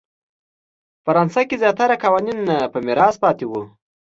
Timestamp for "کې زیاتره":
1.47-1.95